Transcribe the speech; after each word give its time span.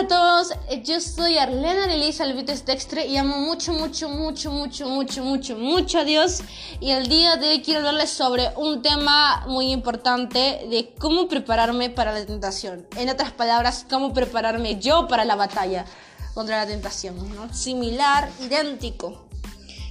Hola 0.00 0.06
a 0.06 0.08
todos, 0.08 0.54
yo 0.82 0.98
soy 0.98 1.36
Arlena 1.36 1.86
Lelisa 1.86 2.24
Alvites 2.24 2.64
Dextre 2.64 3.06
y 3.06 3.18
amo 3.18 3.36
mucho, 3.36 3.74
mucho, 3.74 4.08
mucho, 4.08 4.50
mucho, 4.50 4.88
mucho, 4.88 5.22
mucho, 5.22 5.58
mucho 5.58 5.98
a 5.98 6.04
Dios. 6.04 6.40
Y 6.80 6.92
el 6.92 7.06
día 7.06 7.36
de 7.36 7.50
hoy 7.50 7.60
quiero 7.60 7.80
hablarles 7.80 8.08
sobre 8.08 8.48
un 8.56 8.80
tema 8.80 9.44
muy 9.46 9.70
importante 9.70 10.38
de 10.70 10.94
cómo 10.98 11.28
prepararme 11.28 11.90
para 11.90 12.14
la 12.14 12.24
tentación. 12.24 12.86
En 12.96 13.10
otras 13.10 13.32
palabras, 13.32 13.84
cómo 13.90 14.14
prepararme 14.14 14.80
yo 14.80 15.06
para 15.06 15.26
la 15.26 15.36
batalla 15.36 15.84
contra 16.32 16.56
la 16.56 16.66
tentación. 16.66 17.16
¿no? 17.34 17.52
Similar, 17.52 18.30
idéntico. 18.40 19.28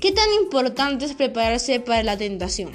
¿Qué 0.00 0.10
tan 0.10 0.32
importante 0.42 1.04
es 1.04 1.14
prepararse 1.14 1.78
para 1.78 2.02
la 2.02 2.16
tentación? 2.16 2.72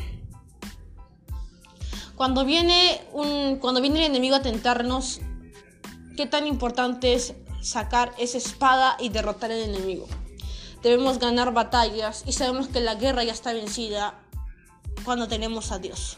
Cuando 2.16 2.46
viene, 2.46 3.02
un, 3.12 3.58
cuando 3.58 3.82
viene 3.82 4.00
el 4.00 4.12
enemigo 4.12 4.38
a 4.38 4.42
tentarnos, 4.42 5.20
qué 6.18 6.26
tan 6.26 6.48
importante 6.48 7.14
es 7.14 7.36
sacar 7.62 8.14
esa 8.18 8.40
espada 8.40 8.98
y 9.00 9.10
derrotar 9.10 9.52
al 9.52 9.60
enemigo. 9.60 10.08
Debemos 10.82 11.20
ganar 11.20 11.54
batallas 11.54 12.24
y 12.26 12.34
sabemos 12.34 12.68
que 12.68 12.82
la 12.82 12.96
guerra 12.96 13.24
ya 13.24 13.32
está 13.32 13.54
vencida 13.54 14.20
cuando 15.06 15.28
tenemos 15.28 15.72
a 15.72 15.80
Dios. 15.80 16.18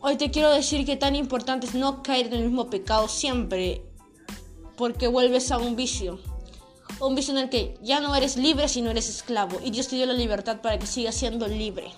Hoy 0.00 0.16
te 0.16 0.30
quiero 0.30 0.50
decir 0.50 0.86
que 0.86 0.96
tan 0.96 1.14
importante 1.14 1.66
es 1.66 1.74
no 1.74 2.02
caer 2.02 2.28
en 2.28 2.34
el 2.34 2.44
mismo 2.44 2.70
pecado 2.70 3.06
siempre, 3.06 3.82
porque 4.76 5.08
vuelves 5.08 5.52
a 5.52 5.58
un 5.58 5.76
vicio. 5.76 6.18
Un 6.98 7.14
vicio 7.14 7.34
en 7.34 7.38
el 7.38 7.50
que 7.50 7.78
ya 7.82 8.00
no 8.00 8.14
eres 8.14 8.36
libre 8.38 8.68
sino 8.68 8.90
eres 8.90 9.10
esclavo. 9.10 9.60
Y 9.62 9.70
Dios 9.72 9.88
te 9.88 9.96
dio 9.96 10.06
la 10.06 10.14
libertad 10.14 10.62
para 10.62 10.78
que 10.78 10.86
sigas 10.86 11.14
siendo 11.14 11.46
libre. 11.48 11.92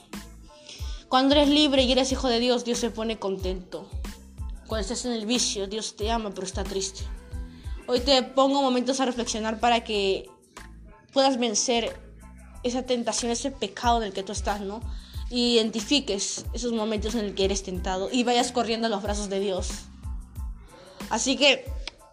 Cuando 1.08 1.36
eres 1.36 1.48
libre 1.48 1.82
y 1.82 1.92
eres 1.92 2.10
hijo 2.10 2.28
de 2.28 2.40
Dios, 2.40 2.64
Dios 2.64 2.78
se 2.78 2.90
pone 2.90 3.18
contento. 3.18 3.88
Cuando 4.68 4.82
estás 4.82 5.06
en 5.06 5.12
el 5.12 5.24
vicio, 5.24 5.66
Dios 5.66 5.96
te 5.96 6.10
ama, 6.10 6.28
pero 6.28 6.46
está 6.46 6.62
triste. 6.62 7.00
Hoy 7.86 8.00
te 8.00 8.22
pongo 8.22 8.60
momentos 8.60 9.00
a 9.00 9.06
reflexionar 9.06 9.60
para 9.60 9.82
que 9.82 10.28
puedas 11.14 11.38
vencer 11.38 11.98
esa 12.62 12.82
tentación, 12.82 13.32
ese 13.32 13.50
pecado 13.50 14.02
en 14.02 14.08
el 14.08 14.12
que 14.12 14.22
tú 14.22 14.32
estás, 14.32 14.60
¿no? 14.60 14.82
Y 15.30 15.54
identifiques 15.54 16.44
esos 16.52 16.72
momentos 16.72 17.14
en 17.14 17.24
el 17.24 17.34
que 17.34 17.46
eres 17.46 17.62
tentado 17.62 18.10
y 18.12 18.24
vayas 18.24 18.52
corriendo 18.52 18.88
a 18.88 18.90
los 18.90 19.02
brazos 19.02 19.30
de 19.30 19.40
Dios. 19.40 19.70
Así 21.08 21.38
que 21.38 21.64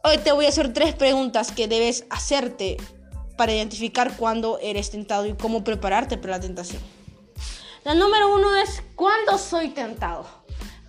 hoy 0.05 0.17
te 0.19 0.31
voy 0.31 0.45
a 0.45 0.49
hacer 0.49 0.71
tres 0.71 0.95
preguntas 0.95 1.51
que 1.51 1.67
debes 1.67 2.05
hacerte 2.09 2.77
para 3.35 3.53
identificar 3.53 4.15
cuándo 4.15 4.59
eres 4.61 4.91
tentado 4.91 5.25
y 5.25 5.33
cómo 5.33 5.65
prepararte 5.65 6.17
para 6.17 6.37
la 6.37 6.39
tentación. 6.39 6.81
La 7.83 7.95
número 7.95 8.33
uno 8.33 8.55
es, 8.55 8.81
¿cuándo 8.95 9.37
soy 9.37 9.71
tentado? 9.71 10.25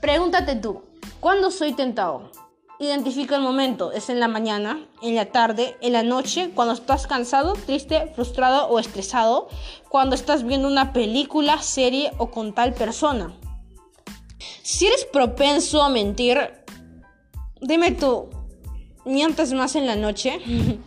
Pregúntate 0.01 0.55
tú, 0.55 0.85
¿Cuándo 1.21 1.51
soy 1.51 1.73
tentado? 1.73 2.31
Identifica 2.79 3.37
el 3.37 3.43
momento. 3.43 3.91
Es 3.93 4.11
en 4.11 4.21
la 4.21 4.29
mañana, 4.29 4.79
en 5.01 5.15
la 5.15 5.27
tarde, 5.27 5.77
en 5.81 5.95
la 5.95 6.03
noche, 6.03 6.51
cuando 6.55 6.75
estás 6.75 7.07
cansado, 7.07 7.55
triste, 7.55 8.13
frustrado 8.15 8.69
o 8.69 8.79
estresado, 8.79 9.49
cuando 9.89 10.15
estás 10.15 10.45
viendo 10.45 10.69
una 10.69 10.93
película, 10.93 11.63
serie 11.63 12.13
o 12.19 12.31
con 12.31 12.55
tal 12.55 12.75
persona. 12.75 13.33
Si 14.63 14.87
eres 14.87 15.07
propenso 15.07 15.83
a 15.83 15.89
mentir, 15.89 16.39
dime 17.63 17.93
tú, 17.93 18.29
¿mientes 19.07 19.53
más 19.55 19.75
en 19.75 19.87
la 19.87 19.97
noche? 19.97 20.41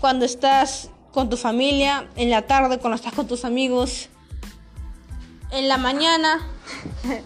cuando 0.00 0.24
estás 0.24 0.90
con 1.12 1.30
tu 1.30 1.36
familia, 1.36 2.08
en 2.16 2.30
la 2.30 2.42
tarde, 2.42 2.78
cuando 2.78 2.96
estás 2.96 3.12
con 3.12 3.28
tus 3.28 3.44
amigos, 3.44 4.08
en 5.50 5.68
la 5.68 5.78
mañana. 5.78 6.46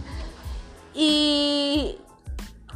y 0.95 1.97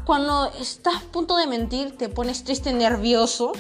cuando 0.06 0.52
estás 0.60 1.02
a 1.02 1.12
punto 1.12 1.36
de 1.36 1.48
mentir, 1.48 1.98
te 1.98 2.08
pones 2.08 2.44
triste, 2.44 2.72
nervioso. 2.72 3.52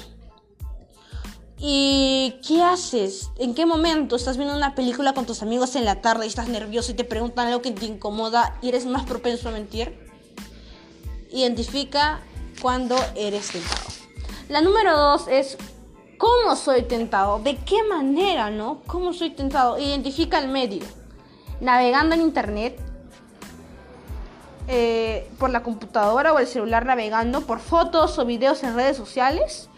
¿Y 1.58 2.36
qué 2.46 2.62
haces? 2.62 3.30
¿En 3.36 3.52
qué 3.52 3.66
momento 3.66 4.14
estás 4.14 4.36
viendo 4.36 4.54
una 4.54 4.76
película 4.76 5.12
con 5.12 5.26
tus 5.26 5.42
amigos 5.42 5.74
en 5.74 5.84
la 5.84 6.00
tarde 6.02 6.24
y 6.24 6.28
estás 6.28 6.46
nervioso 6.46 6.92
y 6.92 6.94
te 6.94 7.02
preguntan 7.02 7.48
algo 7.48 7.62
que 7.62 7.72
te 7.72 7.86
incomoda 7.86 8.58
y 8.62 8.68
eres 8.68 8.86
más 8.86 9.04
propenso 9.04 9.48
a 9.48 9.52
mentir? 9.52 9.98
Identifica 11.32 12.20
cuando 12.62 12.96
eres 13.16 13.50
tentado. 13.50 13.90
La 14.48 14.60
número 14.60 14.96
dos 14.96 15.26
es 15.26 15.58
cómo 16.16 16.54
soy 16.54 16.82
tentado, 16.82 17.40
de 17.40 17.56
qué 17.56 17.82
manera, 17.82 18.50
¿no? 18.50 18.82
¿Cómo 18.86 19.12
soy 19.12 19.30
tentado? 19.30 19.78
Identifica 19.78 20.38
el 20.38 20.46
medio. 20.46 20.84
Navegando 21.60 22.14
en 22.14 22.20
internet, 22.20 22.80
eh, 24.68 25.30
por 25.38 25.50
la 25.50 25.62
computadora 25.62 26.32
o 26.32 26.38
el 26.38 26.46
celular 26.46 26.86
navegando 26.86 27.42
por 27.42 27.60
fotos 27.60 28.18
o 28.18 28.26
videos 28.26 28.62
en 28.64 28.74
redes 28.74 28.96
sociales, 28.96 29.68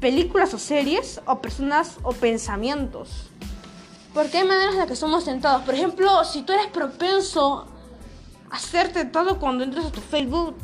películas 0.00 0.54
o 0.54 0.58
series, 0.58 1.20
o 1.26 1.40
personas 1.40 1.96
o 2.02 2.12
pensamientos. 2.12 3.30
Porque 4.14 4.38
hay 4.38 4.44
maneras 4.44 4.74
en 4.74 4.78
las 4.80 4.88
que 4.88 4.96
somos 4.96 5.24
tentados. 5.24 5.62
Por 5.62 5.74
ejemplo, 5.74 6.24
si 6.24 6.42
tú 6.42 6.52
eres 6.52 6.66
propenso 6.66 7.66
a 8.50 8.58
ser 8.58 8.92
tentado 8.92 9.40
cuando 9.40 9.64
entras 9.64 9.86
a 9.86 9.90
tu 9.90 10.00
Facebook, 10.00 10.54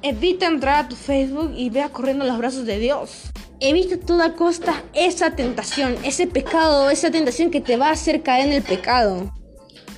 evita 0.00 0.46
entrar 0.46 0.84
a 0.84 0.88
tu 0.88 0.96
Facebook 0.96 1.52
y 1.56 1.70
vea 1.70 1.90
corriendo 1.90 2.24
los 2.24 2.38
brazos 2.38 2.66
de 2.66 2.78
Dios. 2.78 3.30
Evita 3.60 3.94
a 3.94 4.00
toda 4.00 4.34
costa 4.34 4.82
esa 4.92 5.36
tentación, 5.36 5.96
ese 6.02 6.26
pecado, 6.26 6.90
esa 6.90 7.10
tentación 7.10 7.50
que 7.50 7.60
te 7.60 7.76
va 7.76 7.88
a 7.88 7.92
hacer 7.92 8.22
caer 8.22 8.48
en 8.48 8.52
el 8.54 8.62
pecado. 8.62 9.32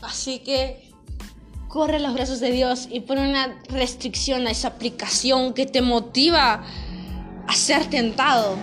Así 0.02 0.40
que 0.40 0.83
corre 1.74 1.96
a 1.96 1.98
los 1.98 2.14
brazos 2.14 2.38
de 2.38 2.52
Dios 2.52 2.86
y 2.88 3.00
pone 3.00 3.28
una 3.28 3.60
restricción 3.68 4.46
a 4.46 4.52
esa 4.52 4.68
aplicación 4.68 5.54
que 5.54 5.66
te 5.66 5.82
motiva 5.82 6.64
a 7.48 7.54
ser 7.56 7.90
tentado, 7.90 8.56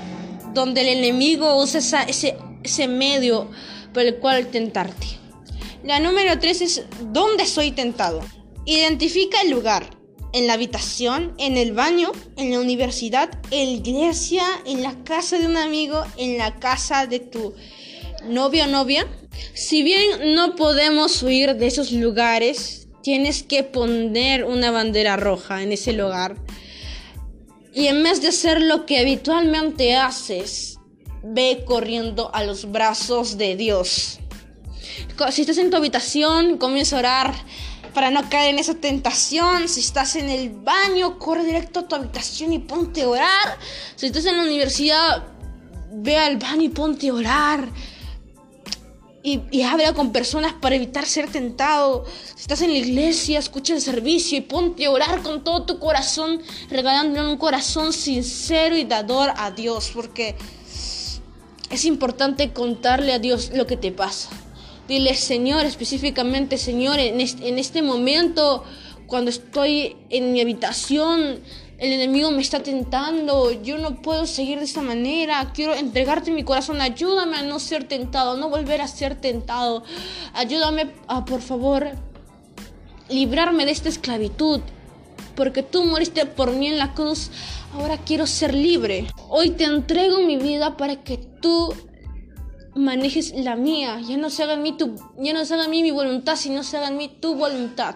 donde 0.53 0.79
el 0.79 0.87
enemigo 0.99 1.61
usa 1.61 2.03
ese, 2.03 2.37
ese 2.63 2.87
medio 2.87 3.51
por 3.93 4.03
el 4.03 4.15
cual 4.15 4.47
tentarte. 4.47 5.07
La 5.83 5.99
número 5.99 6.39
3 6.39 6.61
es 6.61 6.85
¿dónde 7.11 7.45
soy 7.47 7.71
tentado? 7.71 8.21
Identifica 8.65 9.41
el 9.41 9.51
lugar. 9.51 9.89
En 10.31 10.47
la 10.47 10.53
habitación, 10.53 11.33
en 11.37 11.57
el 11.57 11.73
baño, 11.73 12.13
en 12.37 12.51
la 12.51 12.61
universidad, 12.61 13.29
en 13.51 13.65
la 13.65 13.89
iglesia, 13.89 14.43
en 14.65 14.83
la 14.83 15.03
casa 15.03 15.37
de 15.37 15.47
un 15.47 15.57
amigo, 15.57 16.01
en 16.15 16.37
la 16.37 16.55
casa 16.61 17.07
de 17.07 17.19
tu 17.19 17.53
novio 18.23 18.63
o 18.63 18.67
novia. 18.67 19.05
Si 19.53 19.83
bien 19.83 20.33
no 20.33 20.55
podemos 20.55 21.21
huir 21.21 21.55
de 21.55 21.67
esos 21.67 21.91
lugares, 21.91 22.80
tienes 23.01 23.43
que 23.43 23.63
poner 23.63 24.43
una 24.43 24.71
bandera 24.71 25.17
roja 25.17 25.61
en 25.61 25.71
ese 25.71 25.93
lugar. 25.93 26.35
Y 27.73 27.87
en 27.87 28.03
vez 28.03 28.21
de 28.21 28.29
hacer 28.29 28.61
lo 28.61 28.85
que 28.85 28.99
habitualmente 28.99 29.95
haces, 29.95 30.79
ve 31.23 31.63
corriendo 31.65 32.33
a 32.33 32.43
los 32.43 32.71
brazos 32.71 33.37
de 33.37 33.55
Dios. 33.55 34.19
Si 35.31 35.41
estás 35.41 35.57
en 35.57 35.69
tu 35.69 35.77
habitación, 35.77 36.57
comienza 36.57 36.95
a 36.95 36.99
orar 36.99 37.33
para 37.93 38.11
no 38.11 38.29
caer 38.29 38.53
en 38.53 38.59
esa 38.59 38.75
tentación. 38.75 39.69
Si 39.69 39.79
estás 39.79 40.15
en 40.15 40.29
el 40.29 40.49
baño, 40.49 41.17
corre 41.19 41.45
directo 41.45 41.81
a 41.81 41.87
tu 41.87 41.95
habitación 41.95 42.53
y 42.53 42.59
ponte 42.59 43.03
a 43.03 43.09
orar. 43.09 43.57
Si 43.95 44.07
estás 44.07 44.25
en 44.25 44.37
la 44.37 44.43
universidad, 44.43 45.23
ve 45.91 46.17
al 46.17 46.37
baño 46.37 46.63
y 46.63 46.69
ponte 46.69 47.09
a 47.09 47.13
orar 47.13 47.69
y, 49.23 49.61
habla 49.61 49.93
con 49.93 50.11
personas 50.11 50.53
para 50.53 50.75
evitar 50.75 51.05
ser 51.05 51.31
tentado. 51.31 52.05
Si 52.35 52.41
estás 52.41 52.61
en 52.61 52.71
la 52.71 52.77
iglesia, 52.77 53.39
escucha 53.39 53.73
el 53.73 53.81
servicio 53.81 54.37
y 54.37 54.41
ponte 54.41 54.85
a 54.85 54.91
orar 54.91 55.21
con 55.21 55.43
todo 55.43 55.63
tu 55.63 55.79
corazón, 55.79 56.41
regalándole 56.69 57.29
un 57.29 57.37
corazón 57.37 57.93
sincero 57.93 58.75
y 58.75 58.83
dador 58.83 59.31
a 59.37 59.51
Dios, 59.51 59.91
porque 59.93 60.35
es 61.69 61.85
importante 61.85 62.51
contarle 62.51 63.13
a 63.13 63.19
Dios 63.19 63.51
lo 63.53 63.67
que 63.67 63.77
te 63.77 63.91
pasa. 63.91 64.29
Dile, 64.87 65.13
Señor, 65.13 65.65
específicamente, 65.65 66.57
Señor, 66.57 66.99
en 66.99 67.21
en 67.21 67.59
este 67.59 67.81
momento, 67.81 68.63
cuando 69.05 69.29
estoy 69.29 69.95
en 70.09 70.33
mi 70.33 70.41
habitación, 70.41 71.41
el 71.81 71.93
enemigo 71.93 72.29
me 72.29 72.43
está 72.43 72.61
tentando, 72.61 73.51
yo 73.63 73.79
no 73.79 74.03
puedo 74.03 74.27
seguir 74.27 74.59
de 74.59 74.65
esta 74.65 74.83
manera, 74.83 75.51
quiero 75.51 75.73
entregarte 75.73 76.29
mi 76.29 76.43
corazón, 76.43 76.79
ayúdame 76.79 77.37
a 77.37 77.41
no 77.41 77.57
ser 77.57 77.85
tentado, 77.85 78.37
no 78.37 78.49
volver 78.49 78.81
a 78.81 78.87
ser 78.87 79.15
tentado, 79.15 79.83
ayúdame 80.35 80.91
a, 81.07 81.25
por 81.25 81.41
favor, 81.41 81.87
librarme 83.09 83.65
de 83.65 83.71
esta 83.71 83.89
esclavitud, 83.89 84.61
porque 85.35 85.63
tú 85.63 85.83
moriste 85.83 86.27
por 86.27 86.51
mí 86.51 86.67
en 86.67 86.77
la 86.77 86.93
cruz, 86.93 87.31
ahora 87.73 87.97
quiero 87.97 88.27
ser 88.27 88.53
libre. 88.53 89.07
Hoy 89.27 89.49
te 89.49 89.63
entrego 89.63 90.19
mi 90.19 90.37
vida 90.37 90.77
para 90.77 90.97
que 90.97 91.17
tú 91.17 91.73
manejes 92.75 93.33
la 93.35 93.55
mía, 93.55 93.99
ya 94.07 94.17
no 94.17 94.29
se 94.29 94.43
haga 94.43 94.53
en 94.53 94.61
mí, 94.61 94.73
tu, 94.73 94.97
ya 95.17 95.33
no 95.33 95.43
se 95.45 95.55
en 95.55 95.71
mí 95.71 95.81
mi 95.81 95.89
voluntad, 95.89 96.35
sino 96.35 96.61
se 96.61 96.77
haga 96.77 96.89
en 96.89 96.97
mí 96.97 97.09
tu 97.19 97.33
voluntad. 97.33 97.95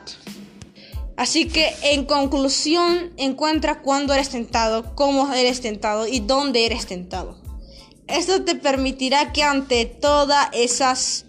Así 1.17 1.47
que 1.47 1.73
en 1.81 2.05
conclusión, 2.05 3.13
encuentra 3.17 3.81
cuándo 3.81 4.13
eres 4.13 4.29
tentado, 4.29 4.95
cómo 4.95 5.31
eres 5.33 5.61
tentado 5.61 6.07
y 6.07 6.19
dónde 6.19 6.65
eres 6.65 6.85
tentado. 6.87 7.37
Esto 8.07 8.43
te 8.43 8.55
permitirá 8.55 9.31
que 9.31 9.41
ante 9.41 9.85
toda 9.85 10.49
esas, 10.53 11.25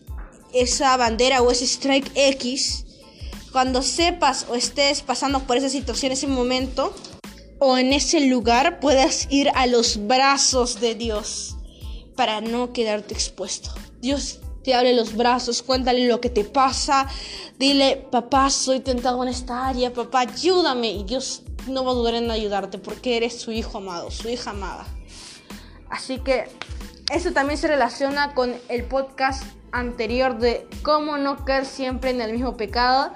esa 0.52 0.96
bandera 0.96 1.40
o 1.40 1.50
ese 1.50 1.64
strike 1.64 2.10
X, 2.14 2.84
cuando 3.52 3.80
sepas 3.80 4.46
o 4.50 4.54
estés 4.54 5.02
pasando 5.02 5.44
por 5.44 5.56
esa 5.56 5.68
situación, 5.68 6.12
ese 6.12 6.26
momento, 6.26 6.94
o 7.58 7.78
en 7.78 7.92
ese 7.92 8.20
lugar 8.20 8.80
puedas 8.80 9.28
ir 9.30 9.50
a 9.54 9.66
los 9.66 10.06
brazos 10.06 10.80
de 10.80 10.94
Dios 10.94 11.56
para 12.16 12.40
no 12.40 12.72
quedarte 12.72 13.14
expuesto. 13.14 13.72
Dios 14.00 14.40
te 14.66 14.74
abre 14.74 14.94
los 14.94 15.14
brazos, 15.14 15.62
cuéntale 15.62 16.08
lo 16.08 16.20
que 16.20 16.28
te 16.28 16.42
pasa, 16.42 17.06
dile, 17.56 18.04
papá, 18.10 18.50
soy 18.50 18.80
tentado 18.80 19.22
en 19.22 19.28
esta 19.28 19.68
área, 19.68 19.92
papá, 19.92 20.22
ayúdame. 20.22 20.90
Y 20.90 21.04
Dios 21.04 21.44
no 21.68 21.84
va 21.84 21.92
a 21.92 21.94
dudar 21.94 22.14
en 22.14 22.28
ayudarte 22.32 22.76
porque 22.76 23.16
eres 23.16 23.40
su 23.40 23.52
hijo 23.52 23.78
amado, 23.78 24.10
su 24.10 24.28
hija 24.28 24.50
amada. 24.50 24.84
Así 25.88 26.18
que 26.18 26.48
eso 27.12 27.30
también 27.30 27.60
se 27.60 27.68
relaciona 27.68 28.34
con 28.34 28.56
el 28.68 28.82
podcast 28.82 29.44
anterior 29.70 30.36
de 30.36 30.66
cómo 30.82 31.16
no 31.16 31.44
caer 31.44 31.64
siempre 31.64 32.10
en 32.10 32.20
el 32.20 32.32
mismo 32.32 32.56
pecado. 32.56 33.12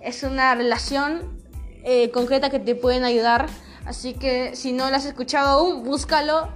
Es 0.00 0.24
una 0.24 0.56
relación 0.56 1.40
eh, 1.84 2.10
concreta 2.10 2.50
que 2.50 2.58
te 2.58 2.74
pueden 2.74 3.04
ayudar. 3.04 3.46
Así 3.84 4.14
que 4.14 4.56
si 4.56 4.72
no 4.72 4.90
lo 4.90 4.96
has 4.96 5.04
escuchado 5.04 5.50
aún, 5.50 5.84
búscalo 5.84 6.48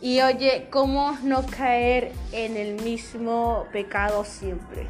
y 0.00 0.20
oye 0.20 0.68
cómo 0.70 1.16
no 1.22 1.44
caer 1.46 2.12
en 2.32 2.56
el 2.56 2.82
mismo 2.82 3.66
pecado 3.72 4.24
siempre. 4.24 4.86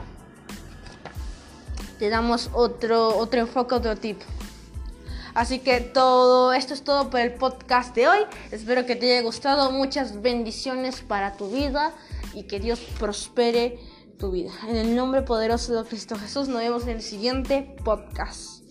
Te 1.98 2.08
damos 2.10 2.50
otro, 2.52 3.16
otro 3.16 3.40
enfoque, 3.40 3.74
otro 3.74 3.96
tip. 3.96 4.20
Así 5.34 5.60
que 5.60 5.80
todo 5.80 6.52
esto 6.52 6.74
es 6.74 6.82
todo 6.82 7.10
por 7.10 7.20
el 7.20 7.34
podcast 7.34 7.94
de 7.94 8.08
hoy. 8.08 8.18
Espero 8.50 8.86
que 8.86 8.96
te 8.96 9.12
haya 9.12 9.22
gustado. 9.22 9.70
Muchas 9.70 10.20
bendiciones 10.20 11.00
para 11.00 11.36
tu 11.36 11.50
vida 11.50 11.92
y 12.34 12.44
que 12.44 12.60
Dios 12.60 12.80
prospere 12.98 13.78
tu 14.18 14.32
vida. 14.32 14.50
En 14.68 14.76
el 14.76 14.96
nombre 14.96 15.22
poderoso 15.22 15.80
de 15.80 15.88
Cristo 15.88 16.16
Jesús 16.16 16.48
nos 16.48 16.58
vemos 16.58 16.82
en 16.84 16.90
el 16.90 17.02
siguiente 17.02 17.76
podcast. 17.84 18.67